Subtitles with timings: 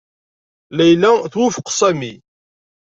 [0.77, 2.13] Layla twufeq Sami.